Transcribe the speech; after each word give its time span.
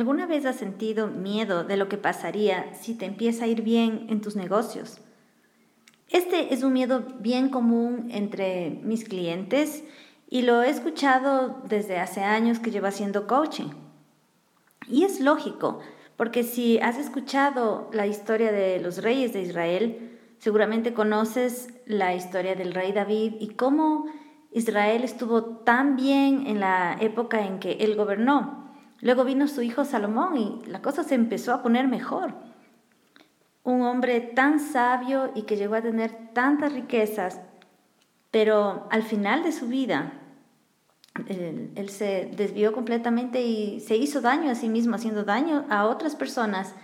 ¿Alguna 0.00 0.24
vez 0.24 0.46
has 0.46 0.56
sentido 0.56 1.08
miedo 1.08 1.62
de 1.62 1.76
lo 1.76 1.90
que 1.90 1.98
pasaría 1.98 2.72
si 2.72 2.94
te 2.94 3.04
empieza 3.04 3.44
a 3.44 3.48
ir 3.48 3.60
bien 3.60 4.06
en 4.08 4.22
tus 4.22 4.34
negocios? 4.34 4.98
Este 6.08 6.54
es 6.54 6.62
un 6.62 6.72
miedo 6.72 7.04
bien 7.18 7.50
común 7.50 8.08
entre 8.10 8.80
mis 8.82 9.04
clientes 9.04 9.84
y 10.30 10.40
lo 10.40 10.62
he 10.62 10.70
escuchado 10.70 11.60
desde 11.68 11.98
hace 11.98 12.22
años 12.22 12.60
que 12.60 12.70
llevo 12.70 12.86
haciendo 12.86 13.26
coaching. 13.26 13.72
Y 14.88 15.04
es 15.04 15.20
lógico, 15.20 15.80
porque 16.16 16.44
si 16.44 16.78
has 16.78 16.96
escuchado 16.96 17.90
la 17.92 18.06
historia 18.06 18.52
de 18.52 18.80
los 18.80 19.02
reyes 19.02 19.34
de 19.34 19.42
Israel, 19.42 20.18
seguramente 20.38 20.94
conoces 20.94 21.68
la 21.84 22.14
historia 22.14 22.54
del 22.54 22.72
rey 22.72 22.92
David 22.92 23.34
y 23.38 23.48
cómo 23.48 24.06
Israel 24.50 25.04
estuvo 25.04 25.44
tan 25.44 25.96
bien 25.96 26.46
en 26.46 26.58
la 26.58 26.96
época 26.98 27.44
en 27.44 27.58
que 27.58 27.72
él 27.72 27.96
gobernó. 27.96 28.59
Luego 29.00 29.24
vino 29.24 29.48
su 29.48 29.62
hijo 29.62 29.84
Salomón 29.84 30.36
y 30.36 30.62
la 30.66 30.82
cosa 30.82 31.04
se 31.04 31.14
empezó 31.14 31.54
a 31.54 31.62
poner 31.62 31.88
mejor. 31.88 32.34
Un 33.62 33.82
hombre 33.82 34.20
tan 34.20 34.60
sabio 34.60 35.32
y 35.34 35.42
que 35.42 35.56
llegó 35.56 35.74
a 35.74 35.82
tener 35.82 36.32
tantas 36.34 36.72
riquezas, 36.72 37.40
pero 38.30 38.88
al 38.90 39.02
final 39.02 39.42
de 39.42 39.52
su 39.52 39.68
vida, 39.68 40.12
él, 41.28 41.88
se 41.88 42.30
desvió 42.36 42.72
completamente 42.72 43.42
y 43.42 43.80
se 43.80 43.96
hizo 43.96 44.20
daño 44.20 44.50
a 44.50 44.54
sí 44.54 44.68
mismo, 44.68 44.96
haciendo 44.96 45.24
daño 45.24 45.66
a 45.68 45.86
otras 45.86 46.14
personas 46.14 46.74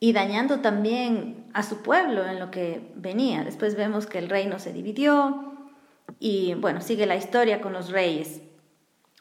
y 0.00 0.12
dañando 0.12 0.60
también 0.60 1.46
a 1.54 1.62
su 1.62 1.82
pueblo 1.82 2.26
en 2.26 2.38
lo 2.38 2.50
que 2.50 2.92
venía. 2.96 3.44
Después 3.44 3.76
vemos 3.76 4.06
que 4.06 4.18
el 4.18 4.28
reino 4.28 4.58
se 4.58 4.72
dividió 4.72 5.54
y 6.18 6.54
bueno, 6.54 6.80
sigue 6.80 7.06
la 7.06 7.16
historia 7.16 7.60
con 7.60 7.72
los 7.72 7.90
reyes, 7.90 8.42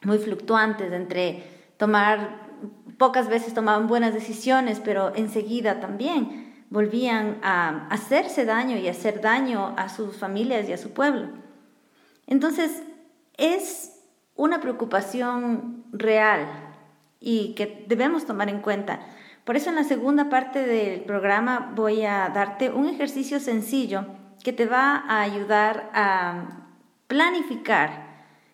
muy 0.03 0.17
fluctuantes 0.17 0.91
entre 0.91 1.62
tomar, 1.77 2.51
pocas 2.97 3.27
veces 3.27 3.53
tomaban 3.53 3.87
buenas 3.87 4.13
decisiones, 4.13 4.79
pero 4.79 5.15
enseguida 5.15 5.79
también 5.79 6.65
volvían 6.69 7.39
a 7.43 7.87
hacerse 7.89 8.45
daño 8.45 8.77
y 8.77 8.87
hacer 8.87 9.21
daño 9.21 9.73
a 9.77 9.89
sus 9.89 10.17
familias 10.17 10.67
y 10.67 10.73
a 10.73 10.77
su 10.77 10.91
pueblo. 10.91 11.29
Entonces, 12.25 12.83
es 13.37 13.99
una 14.35 14.59
preocupación 14.59 15.85
real 15.91 16.47
y 17.19 17.53
que 17.53 17.85
debemos 17.87 18.25
tomar 18.25 18.49
en 18.49 18.61
cuenta. 18.61 18.99
Por 19.43 19.55
eso 19.55 19.69
en 19.69 19.75
la 19.75 19.83
segunda 19.83 20.29
parte 20.29 20.65
del 20.65 21.01
programa 21.01 21.71
voy 21.75 22.05
a 22.05 22.29
darte 22.29 22.69
un 22.69 22.87
ejercicio 22.87 23.39
sencillo 23.39 24.05
que 24.43 24.53
te 24.53 24.65
va 24.65 25.03
a 25.07 25.21
ayudar 25.21 25.89
a 25.93 26.67
planificar 27.07 28.07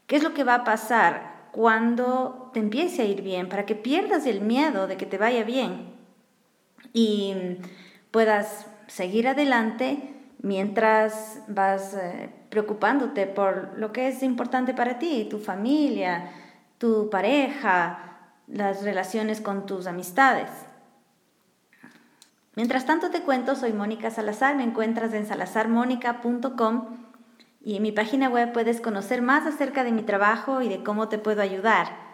qué 0.07 0.17
es 0.17 0.23
lo 0.23 0.33
que 0.33 0.43
va 0.43 0.55
a 0.55 0.63
pasar 0.63 1.28
cuando 1.51 2.51
te 2.53 2.59
empiece 2.59 3.01
a 3.01 3.05
ir 3.05 3.21
bien, 3.21 3.49
para 3.49 3.65
que 3.65 3.75
pierdas 3.75 4.25
el 4.25 4.41
miedo 4.41 4.87
de 4.87 4.97
que 4.97 5.05
te 5.05 5.17
vaya 5.17 5.43
bien 5.43 5.93
y 6.93 7.35
puedas 8.11 8.65
seguir 8.87 9.27
adelante 9.27 10.13
mientras 10.41 11.41
vas 11.47 11.93
eh, 11.93 12.29
preocupándote 12.49 13.27
por 13.27 13.77
lo 13.77 13.91
que 13.91 14.07
es 14.07 14.23
importante 14.23 14.73
para 14.73 14.99
ti, 14.99 15.27
tu 15.29 15.37
familia, 15.37 16.31
tu 16.77 17.09
pareja, 17.09 18.31
las 18.47 18.83
relaciones 18.83 19.41
con 19.41 19.65
tus 19.65 19.85
amistades. 19.85 20.49
Mientras 22.55 22.85
tanto 22.85 23.09
te 23.09 23.21
cuento, 23.21 23.55
soy 23.55 23.73
Mónica 23.73 24.11
Salazar, 24.11 24.55
me 24.55 24.63
encuentras 24.63 25.13
en 25.13 25.25
salazarmónica.com 25.25 27.08
y 27.61 27.75
en 27.75 27.83
mi 27.83 27.91
página 27.91 28.29
web 28.29 28.53
puedes 28.53 28.79
conocer 28.79 29.21
más 29.21 29.45
acerca 29.45 29.83
de 29.83 29.91
mi 29.91 30.03
trabajo 30.03 30.61
y 30.61 30.69
de 30.69 30.83
cómo 30.83 31.09
te 31.09 31.17
puedo 31.17 31.41
ayudar. 31.41 32.09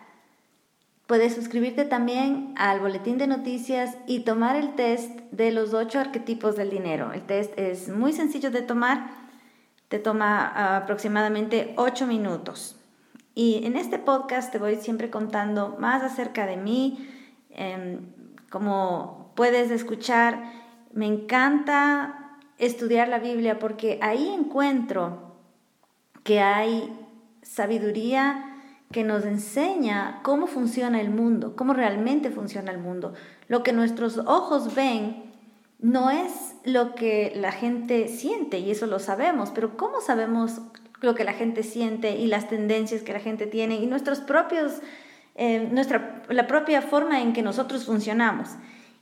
Puedes 1.08 1.36
suscribirte 1.36 1.86
también 1.86 2.56
al 2.58 2.80
boletín 2.80 3.20
de 3.20 3.28
noticias 3.28 3.96
y 4.08 4.22
tomar 4.22 4.56
el 4.56 4.74
test 4.74 5.12
de 5.32 5.52
los 5.52 5.76
ocho 5.76 6.00
arquetipos 6.00 6.56
del 6.56 6.72
dinero. 6.72 7.14
El 7.14 7.22
test 7.22 7.54
es 7.60 7.90
muy 7.90 8.12
sencillo 8.12 8.50
de 8.50 8.64
tomar, 8.64 9.12
te 9.88 10.00
toma 10.00 10.78
aproximadamente 10.78 11.76
ocho 11.78 12.08
minutos. 12.08 12.76
Y 13.36 13.66
en 13.66 13.78
este 13.78 14.00
podcast 14.00 14.52
te 14.52 14.58
voy 14.58 14.78
siempre 14.78 15.12
contando 15.12 15.76
más 15.80 16.02
acerca 16.02 16.48
de 16.48 16.58
mí, 16.58 17.08
em, 17.52 18.00
como 18.50 19.32
puedes 19.36 19.70
escuchar, 19.70 20.42
me 20.92 21.06
encanta 21.06 22.40
estudiar 22.58 23.10
la 23.10 23.20
Biblia 23.20 23.60
porque 23.60 24.00
ahí 24.02 24.30
encuentro 24.30 25.25
que 26.26 26.40
hay 26.40 26.92
sabiduría 27.44 28.58
que 28.92 29.04
nos 29.04 29.26
enseña 29.26 30.22
cómo 30.24 30.48
funciona 30.48 31.00
el 31.00 31.12
mundo, 31.12 31.56
cómo 31.56 31.74
realmente 31.74 32.32
funciona 32.32 32.72
el 32.72 32.80
mundo. 32.80 33.14
Lo 33.48 33.62
que 33.62 33.74
nuestros 33.74 34.18
ojos 34.18 34.74
ven 34.74 35.32
no 35.80 36.10
es 36.10 36.56
lo 36.64 36.96
que 36.96 37.32
la 37.36 37.52
gente 37.52 38.08
siente, 38.08 38.58
y 38.58 38.72
eso 38.72 38.88
lo 38.88 38.98
sabemos, 38.98 39.52
pero 39.54 39.78
¿cómo 39.78 40.02
sabemos 40.02 40.62
lo 41.00 41.14
que 41.14 41.24
la 41.24 41.34
gente 41.34 41.62
siente 41.62 42.18
y 42.18 42.26
las 42.26 42.50
tendencias 42.50 43.04
que 43.04 43.14
la 43.14 43.20
gente 43.20 43.46
tiene 43.46 43.76
y 43.76 43.86
nuestros 43.86 44.20
propios, 44.20 44.82
eh, 45.36 45.70
nuestra, 45.72 46.24
la 46.30 46.48
propia 46.48 46.82
forma 46.82 47.22
en 47.22 47.34
que 47.34 47.44
nosotros 47.44 47.86
funcionamos? 47.86 48.50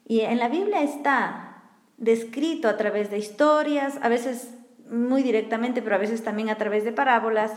Y 0.05 0.21
en 0.21 0.39
la 0.39 0.49
Biblia 0.49 0.83
está 0.83 1.63
descrito 1.97 2.67
a 2.67 2.75
través 2.75 3.09
de 3.09 3.17
historias, 3.17 3.97
a 4.01 4.09
veces 4.09 4.49
muy 4.89 5.23
directamente, 5.23 5.81
pero 5.81 5.95
a 5.95 5.99
veces 5.99 6.23
también 6.23 6.49
a 6.49 6.57
través 6.57 6.83
de 6.83 6.91
parábolas, 6.91 7.51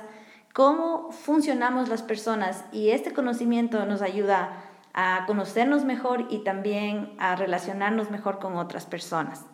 cómo 0.53 1.11
funcionamos 1.13 1.89
las 1.89 2.03
personas 2.03 2.65
y 2.73 2.91
este 2.91 3.13
conocimiento 3.13 3.85
nos 3.85 4.03
ayuda 4.03 4.65
a 4.95 5.25
conocernos 5.27 5.85
mejor 5.85 6.27
y 6.31 6.39
también 6.39 7.13
a 7.19 7.37
relacionarnos 7.37 8.11
mejor 8.11 8.39
con 8.39 8.57
otras 8.57 8.87
personas. 8.87 9.45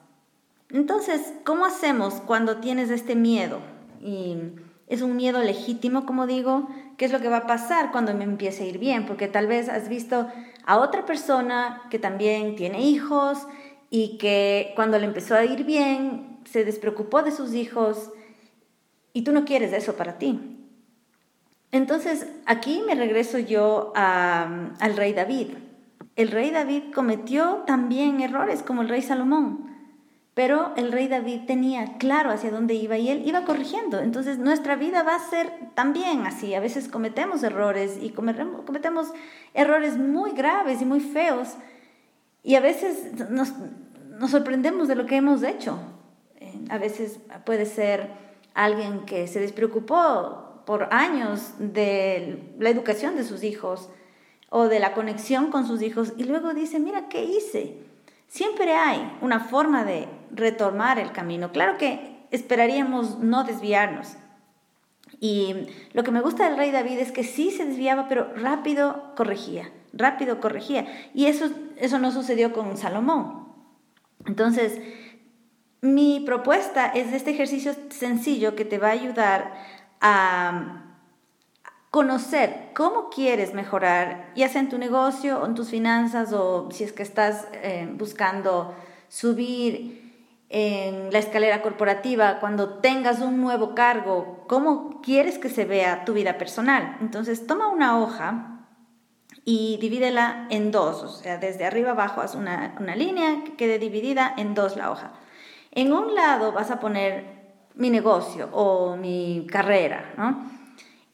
Entonces, 0.70 1.34
¿cómo 1.44 1.66
hacemos 1.66 2.14
cuando 2.26 2.58
tienes 2.58 2.90
este 2.90 3.16
miedo? 3.16 3.58
Y 4.00 4.36
es 4.86 5.02
un 5.02 5.16
miedo 5.16 5.42
legítimo, 5.42 6.06
como 6.06 6.26
digo, 6.26 6.68
¿qué 6.96 7.04
es 7.04 7.12
lo 7.12 7.20
que 7.20 7.28
va 7.28 7.38
a 7.38 7.46
pasar 7.46 7.90
cuando 7.90 8.14
me 8.14 8.24
empiece 8.24 8.62
a 8.62 8.66
ir 8.66 8.78
bien? 8.78 9.04
Porque 9.04 9.26
tal 9.26 9.48
vez 9.48 9.68
has 9.68 9.88
visto 9.88 10.28
a 10.64 10.78
otra 10.78 11.04
persona 11.04 11.82
que 11.90 11.98
también 11.98 12.54
tiene 12.54 12.80
hijos 12.82 13.46
y 13.90 14.18
que 14.18 14.72
cuando 14.76 14.98
le 14.98 15.06
empezó 15.06 15.34
a 15.34 15.44
ir 15.44 15.64
bien, 15.64 16.31
se 16.44 16.64
despreocupó 16.64 17.22
de 17.22 17.30
sus 17.30 17.54
hijos 17.54 18.10
y 19.12 19.22
tú 19.22 19.32
no 19.32 19.44
quieres 19.44 19.72
eso 19.72 19.94
para 19.96 20.18
ti. 20.18 20.58
Entonces, 21.70 22.26
aquí 22.44 22.82
me 22.86 22.94
regreso 22.94 23.38
yo 23.38 23.92
al 23.94 24.96
rey 24.96 25.14
David. 25.14 25.48
El 26.16 26.28
rey 26.30 26.50
David 26.50 26.92
cometió 26.94 27.62
también 27.66 28.20
errores 28.20 28.62
como 28.62 28.82
el 28.82 28.90
rey 28.90 29.00
Salomón, 29.00 29.70
pero 30.34 30.72
el 30.76 30.92
rey 30.92 31.08
David 31.08 31.42
tenía 31.46 31.96
claro 31.96 32.30
hacia 32.30 32.50
dónde 32.50 32.74
iba 32.74 32.98
y 32.98 33.08
él 33.08 33.22
iba 33.26 33.44
corrigiendo. 33.44 34.00
Entonces, 34.00 34.38
nuestra 34.38 34.76
vida 34.76 35.02
va 35.02 35.14
a 35.14 35.30
ser 35.30 35.50
también 35.74 36.26
así. 36.26 36.54
A 36.54 36.60
veces 36.60 36.88
cometemos 36.88 37.42
errores 37.42 37.98
y 38.00 38.10
cometemos 38.10 39.12
errores 39.54 39.96
muy 39.96 40.32
graves 40.32 40.82
y 40.82 40.84
muy 40.84 41.00
feos 41.00 41.56
y 42.42 42.56
a 42.56 42.60
veces 42.60 43.30
nos, 43.30 43.54
nos 44.18 44.30
sorprendemos 44.30 44.88
de 44.88 44.96
lo 44.96 45.06
que 45.06 45.16
hemos 45.16 45.42
hecho 45.42 45.78
a 46.68 46.78
veces 46.78 47.18
puede 47.44 47.66
ser 47.66 48.08
alguien 48.54 49.00
que 49.06 49.26
se 49.28 49.40
despreocupó 49.40 50.62
por 50.64 50.88
años 50.92 51.54
de 51.58 52.54
la 52.58 52.70
educación 52.70 53.16
de 53.16 53.24
sus 53.24 53.42
hijos 53.42 53.90
o 54.50 54.68
de 54.68 54.80
la 54.80 54.92
conexión 54.92 55.50
con 55.50 55.66
sus 55.66 55.82
hijos 55.82 56.12
y 56.16 56.24
luego 56.24 56.54
dice, 56.54 56.78
mira, 56.78 57.08
¿qué 57.08 57.24
hice? 57.24 57.78
Siempre 58.28 58.74
hay 58.74 59.18
una 59.20 59.40
forma 59.40 59.84
de 59.84 60.08
retomar 60.30 60.98
el 60.98 61.12
camino. 61.12 61.52
Claro 61.52 61.78
que 61.78 62.26
esperaríamos 62.30 63.18
no 63.18 63.44
desviarnos. 63.44 64.16
Y 65.20 65.68
lo 65.92 66.02
que 66.02 66.10
me 66.10 66.20
gusta 66.20 66.48
del 66.48 66.56
rey 66.56 66.70
David 66.70 66.98
es 66.98 67.12
que 67.12 67.24
sí 67.24 67.50
se 67.50 67.64
desviaba, 67.64 68.08
pero 68.08 68.32
rápido 68.34 69.12
corregía, 69.16 69.70
rápido 69.92 70.40
corregía. 70.40 70.86
Y 71.14 71.26
eso, 71.26 71.50
eso 71.76 71.98
no 71.98 72.10
sucedió 72.10 72.52
con 72.52 72.76
Salomón. 72.76 73.48
Entonces, 74.26 74.80
mi 75.82 76.20
propuesta 76.20 76.86
es 76.86 77.12
este 77.12 77.32
ejercicio 77.32 77.74
sencillo 77.90 78.54
que 78.54 78.64
te 78.64 78.78
va 78.78 78.88
a 78.88 78.92
ayudar 78.92 79.52
a 80.00 80.84
conocer 81.90 82.70
cómo 82.74 83.10
quieres 83.10 83.52
mejorar, 83.52 84.30
ya 84.34 84.48
sea 84.48 84.62
en 84.62 84.70
tu 84.70 84.78
negocio 84.78 85.40
o 85.40 85.46
en 85.46 85.54
tus 85.54 85.68
finanzas 85.68 86.32
o 86.32 86.70
si 86.70 86.84
es 86.84 86.92
que 86.92 87.02
estás 87.02 87.48
eh, 87.52 87.86
buscando 87.92 88.74
subir 89.08 90.00
en 90.48 91.12
la 91.12 91.18
escalera 91.18 91.62
corporativa, 91.62 92.38
cuando 92.38 92.78
tengas 92.78 93.20
un 93.20 93.40
nuevo 93.40 93.74
cargo, 93.74 94.44
cómo 94.46 95.02
quieres 95.02 95.38
que 95.38 95.48
se 95.48 95.64
vea 95.64 96.04
tu 96.04 96.12
vida 96.12 96.38
personal. 96.38 96.98
Entonces, 97.00 97.46
toma 97.46 97.68
una 97.68 97.98
hoja 97.98 98.60
y 99.44 99.78
divídela 99.80 100.46
en 100.50 100.70
dos, 100.70 101.02
o 101.02 101.08
sea, 101.08 101.38
desde 101.38 101.64
arriba 101.64 101.92
abajo 101.92 102.20
haz 102.20 102.34
una, 102.34 102.74
una 102.78 102.94
línea 102.94 103.42
que 103.44 103.56
quede 103.56 103.78
dividida 103.78 104.32
en 104.36 104.54
dos 104.54 104.76
la 104.76 104.90
hoja. 104.90 105.12
En 105.72 105.92
un 105.92 106.14
lado 106.14 106.52
vas 106.52 106.70
a 106.70 106.78
poner 106.80 107.24
mi 107.74 107.90
negocio 107.90 108.48
o 108.52 108.96
mi 108.96 109.46
carrera, 109.50 110.14
¿no? 110.16 110.44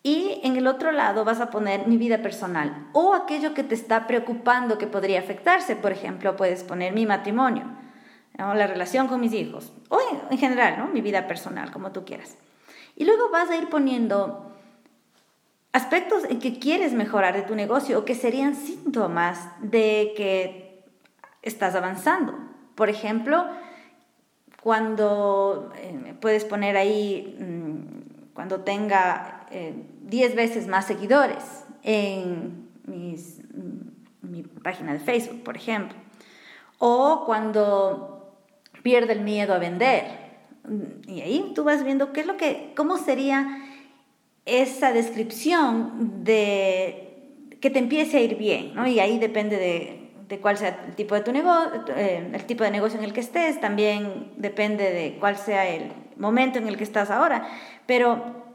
Y 0.02 0.40
en 0.42 0.56
el 0.56 0.66
otro 0.66 0.92
lado 0.92 1.24
vas 1.24 1.40
a 1.40 1.50
poner 1.50 1.86
mi 1.86 1.96
vida 1.96 2.22
personal 2.22 2.88
o 2.92 3.14
aquello 3.14 3.54
que 3.54 3.64
te 3.64 3.74
está 3.74 4.06
preocupando 4.06 4.78
que 4.78 4.86
podría 4.86 5.20
afectarse. 5.20 5.76
Por 5.76 5.92
ejemplo, 5.92 6.36
puedes 6.36 6.64
poner 6.64 6.92
mi 6.92 7.04
matrimonio, 7.04 7.64
o 8.38 8.54
la 8.54 8.66
relación 8.66 9.08
con 9.08 9.20
mis 9.20 9.32
hijos, 9.32 9.72
o 9.88 9.98
en, 10.30 10.38
general, 10.38 10.78
¿no? 10.78 10.86
mi 10.88 11.00
vida 11.00 11.26
personal, 11.26 11.70
como 11.70 11.92
tú 11.92 12.04
quieras. 12.04 12.36
Y 12.96 13.04
luego 13.04 13.30
vas 13.30 13.50
a 13.50 13.56
ir 13.56 13.68
poniendo 13.68 14.52
aspectos 15.72 16.24
en 16.24 16.38
que 16.38 16.58
quieres 16.58 16.94
mejorar 16.94 17.34
de 17.34 17.42
tu 17.42 17.54
negocio 17.54 17.98
o 17.98 18.04
que 18.04 18.14
serían 18.14 18.54
síntomas 18.54 19.48
de 19.60 20.14
que 20.16 20.84
estás 21.42 21.74
avanzando. 21.74 22.34
Por 22.74 22.88
ejemplo, 22.88 23.46
cuando 24.62 25.72
eh, 25.76 26.14
puedes 26.20 26.44
poner 26.44 26.76
ahí, 26.76 27.36
mm, 27.38 28.34
cuando 28.34 28.60
tenga 28.60 29.46
10 29.50 30.32
eh, 30.32 30.34
veces 30.34 30.66
más 30.66 30.86
seguidores 30.86 31.64
en 31.82 32.68
mm, 32.86 33.14
mi 34.22 34.42
página 34.42 34.92
de 34.92 34.98
Facebook, 34.98 35.42
por 35.42 35.56
ejemplo. 35.56 35.96
O 36.78 37.24
cuando 37.26 38.36
pierde 38.82 39.12
el 39.12 39.20
miedo 39.20 39.54
a 39.54 39.58
vender. 39.58 40.04
Mm, 40.64 41.10
y 41.10 41.20
ahí 41.20 41.52
tú 41.54 41.64
vas 41.64 41.84
viendo 41.84 42.12
qué 42.12 42.20
es 42.20 42.26
lo 42.26 42.36
que, 42.36 42.72
cómo 42.76 42.98
sería 42.98 43.64
esa 44.44 44.92
descripción 44.92 46.24
de 46.24 47.04
que 47.60 47.70
te 47.70 47.78
empiece 47.78 48.18
a 48.18 48.20
ir 48.20 48.36
bien, 48.36 48.74
¿no? 48.74 48.86
Y 48.86 49.00
ahí 49.00 49.18
depende 49.18 49.56
de 49.56 49.97
de 50.28 50.40
cuál 50.40 50.58
sea 50.58 50.84
el 50.86 50.94
tipo 50.94 51.14
de 51.14 51.22
tu 51.22 51.32
negocio, 51.32 51.84
eh, 51.96 52.30
el 52.32 52.44
tipo 52.44 52.62
de 52.62 52.70
negocio 52.70 52.98
en 52.98 53.04
el 53.04 53.12
que 53.12 53.20
estés, 53.20 53.60
también 53.60 54.32
depende 54.36 54.92
de 54.92 55.16
cuál 55.18 55.38
sea 55.38 55.66
el 55.66 55.90
momento 56.16 56.58
en 56.58 56.68
el 56.68 56.76
que 56.76 56.84
estás 56.84 57.10
ahora, 57.10 57.48
pero 57.86 58.46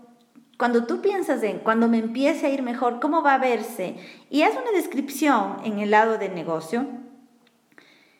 cuando 0.57 0.85
tú 0.85 1.01
piensas 1.01 1.41
en 1.41 1.59
cuando 1.59 1.87
me 1.87 1.97
empiece 1.97 2.45
a 2.45 2.49
ir 2.49 2.61
mejor, 2.61 2.99
cómo 2.99 3.23
va 3.23 3.33
a 3.33 3.39
verse 3.39 3.95
y 4.29 4.43
haz 4.43 4.53
una 4.53 4.71
descripción 4.71 5.57
en 5.63 5.79
el 5.79 5.89
lado 5.89 6.19
del 6.19 6.35
negocio, 6.35 6.85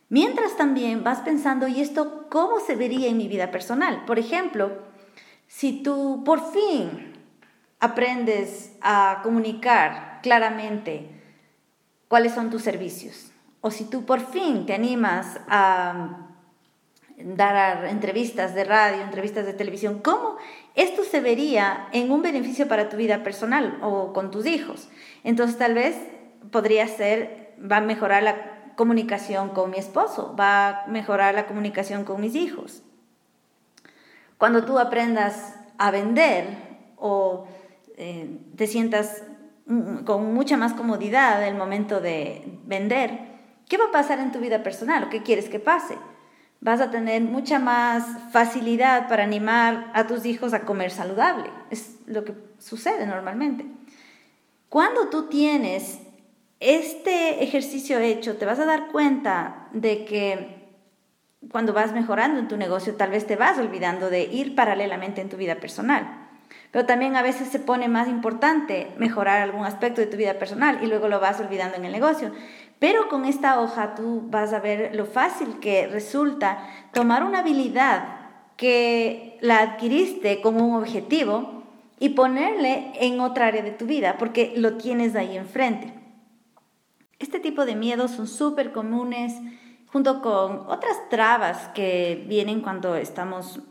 mientras 0.10 0.58
también 0.58 1.04
vas 1.04 1.20
pensando, 1.20 1.68
¿y 1.68 1.80
esto 1.80 2.26
cómo 2.30 2.60
se 2.60 2.76
vería 2.76 3.08
en 3.08 3.18
mi 3.18 3.28
vida 3.28 3.52
personal? 3.52 4.04
Por 4.06 4.18
ejemplo, 4.18 4.72
si 5.48 5.84
tú 5.84 6.24
por 6.26 6.52
fin 6.52 7.14
aprendes 7.80 8.74
a 8.82 9.20
comunicar 9.22 10.20
claramente 10.24 11.22
cuáles 12.08 12.34
son 12.34 12.50
tus 12.50 12.64
servicios, 12.64 13.33
o 13.66 13.72
si 13.72 13.86
tú 13.86 14.04
por 14.04 14.20
fin 14.20 14.66
te 14.66 14.74
animas 14.74 15.40
a 15.48 16.28
dar 17.18 17.86
entrevistas 17.86 18.54
de 18.54 18.66
radio, 18.66 19.02
entrevistas 19.02 19.46
de 19.46 19.54
televisión, 19.54 20.02
¿cómo 20.04 20.36
esto 20.76 21.06
se 21.06 21.22
vería 21.22 21.88
en 21.94 22.12
un 22.12 22.22
beneficio 22.22 22.68
para 22.68 22.90
tu 22.90 22.98
vida 22.98 23.24
personal 23.24 23.80
o 23.82 24.12
con 24.12 24.32
tus 24.32 24.46
hijos? 24.48 24.90
Entonces 25.24 25.58
tal 25.58 25.76
vez 25.76 25.96
podría 26.52 26.86
ser, 26.90 27.54
va 27.60 27.78
a 27.78 27.82
mejorar 27.82 28.22
la 28.24 28.76
comunicación 28.76 29.52
con 29.52 29.72
mi 29.72 29.78
esposo, 29.78 30.36
va 30.38 30.82
a 30.82 30.88
mejorar 30.88 31.34
la 31.34 31.46
comunicación 31.46 32.04
con 32.04 32.20
mis 32.20 32.36
hijos. 32.36 32.84
Cuando 34.38 34.66
tú 34.66 34.78
aprendas 34.78 35.56
a 35.78 35.90
vender 35.90 36.48
o 36.98 37.48
eh, 37.96 38.42
te 38.58 38.68
sientas 38.68 39.24
mm, 39.68 40.00
con 40.00 40.34
mucha 40.34 40.58
más 40.58 40.74
comodidad 40.74 41.48
el 41.48 41.56
momento 41.56 42.02
de 42.02 42.60
vender, 42.66 43.33
¿Qué 43.68 43.78
va 43.78 43.86
a 43.86 43.92
pasar 43.92 44.20
en 44.20 44.32
tu 44.32 44.40
vida 44.40 44.64
personal 44.64 45.04
o 45.04 45.10
qué 45.10 45.24
quieres 45.24 45.50
que 45.50 45.60
pase? 45.60 45.98
Vas 46.62 46.80
a 46.80 46.92
tener 46.92 47.22
mucha 47.22 47.60
más 47.60 48.06
facilidad 48.32 49.10
para 49.10 49.24
animar 49.24 49.92
a 49.94 50.08
tus 50.08 50.26
hijos 50.26 50.54
a 50.54 50.62
comer 50.62 50.92
saludable. 50.92 51.50
Es 51.70 51.98
lo 52.06 52.24
que 52.24 52.34
sucede 52.60 53.06
normalmente. 53.06 53.66
Cuando 54.70 55.10
tú 55.10 55.28
tienes 55.28 56.00
este 56.60 57.44
ejercicio 57.44 58.00
hecho, 58.00 58.38
te 58.38 58.46
vas 58.46 58.60
a 58.60 58.66
dar 58.66 58.88
cuenta 58.88 59.68
de 59.74 60.06
que 60.06 60.64
cuando 61.52 61.74
vas 61.74 61.92
mejorando 61.92 62.40
en 62.40 62.48
tu 62.48 62.58
negocio, 62.58 62.96
tal 62.96 63.12
vez 63.12 63.28
te 63.28 63.36
vas 63.36 63.58
olvidando 63.60 64.10
de 64.10 64.24
ir 64.24 64.56
paralelamente 64.56 65.22
en 65.22 65.30
tu 65.30 65.38
vida 65.38 65.56
personal. 65.56 66.24
Pero 66.72 66.86
también 66.86 67.16
a 67.16 67.22
veces 67.22 67.50
se 67.50 67.60
pone 67.60 67.88
más 67.88 68.08
importante 68.08 68.88
mejorar 68.98 69.42
algún 69.42 69.66
aspecto 69.66 70.02
de 70.02 70.08
tu 70.08 70.18
vida 70.18 70.40
personal 70.40 70.80
y 70.82 70.88
luego 70.88 71.08
lo 71.08 71.20
vas 71.20 71.40
olvidando 71.40 71.78
en 71.78 71.86
el 71.86 71.92
negocio. 71.92 72.32
Pero 72.84 73.08
con 73.08 73.24
esta 73.24 73.62
hoja 73.62 73.96
tú 73.96 74.24
vas 74.26 74.52
a 74.52 74.60
ver 74.60 74.94
lo 74.94 75.06
fácil 75.06 75.62
que 75.62 75.88
resulta 75.88 76.68
tomar 76.92 77.24
una 77.24 77.40
habilidad 77.40 78.18
que 78.58 79.38
la 79.40 79.60
adquiriste 79.60 80.42
como 80.42 80.68
un 80.68 80.76
objetivo 80.76 81.64
y 81.98 82.10
ponerle 82.10 82.92
en 83.00 83.22
otra 83.22 83.48
área 83.48 83.62
de 83.62 83.72
tu 83.72 83.86
vida, 83.86 84.18
porque 84.18 84.52
lo 84.58 84.76
tienes 84.76 85.16
ahí 85.16 85.38
enfrente. 85.38 85.94
Este 87.20 87.40
tipo 87.40 87.66
de 87.66 87.78
miedos 87.78 88.12
son 88.12 88.28
súper 88.28 88.74
comunes 88.74 89.32
junto 89.88 90.22
con 90.22 90.70
otras 90.70 91.08
trabas 91.10 91.70
que 91.70 92.26
vienen 92.28 92.60
cuando 92.60 92.98
estamos 92.98 93.62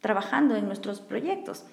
trabajando 0.00 0.56
en 0.56 0.66
nuestros 0.66 1.00
proyectos. 1.00 1.64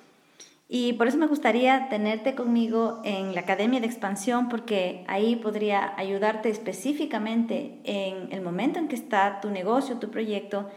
Y 0.67 0.93
por 0.93 1.07
eso 1.07 1.17
me 1.17 1.27
gustaría 1.27 1.89
tenerte 1.89 2.33
conmigo 2.33 3.01
en 3.03 3.35
la 3.35 3.41
Academia 3.41 3.79
de 3.79 3.85
Expansión 3.85 4.49
porque 4.49 5.03
ahí 5.07 5.35
podría 5.35 5.93
ayudarte 5.97 6.49
específicamente 6.49 7.81
en 7.83 8.31
el 8.31 8.41
momento 8.41 8.79
en 8.79 8.87
que 8.87 8.95
está 8.95 9.41
tu 9.41 9.51
negocio, 9.51 9.99
tu 9.99 10.09
proyecto 10.09 10.69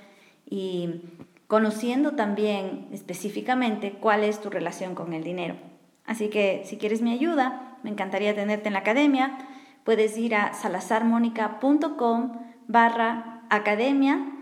y 0.44 1.02
conociendo 1.46 2.12
también 2.12 2.88
específicamente 2.92 3.92
cuál 3.92 4.24
es 4.24 4.42
tu 4.42 4.50
relación 4.50 4.94
con 4.94 5.14
el 5.14 5.24
dinero. 5.24 5.56
Así 6.04 6.28
que 6.28 6.62
si 6.66 6.76
quieres 6.76 7.00
mi 7.00 7.12
ayuda, 7.12 7.78
me 7.82 7.90
encantaría 7.90 8.34
tenerte 8.34 8.68
en 8.68 8.74
la 8.74 8.80
academia. 8.80 9.38
Puedes 9.84 10.18
ir 10.18 10.34
a 10.34 10.52
salazarmonica.com 10.52 12.32
barra 12.66 13.42
academia, 13.48 14.32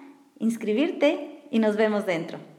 inscribirte 0.40 1.46
y 1.52 1.60
nos 1.60 1.76
vemos 1.76 2.04
dentro. 2.04 2.55